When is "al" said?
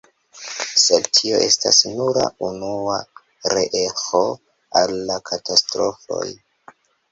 4.83-4.99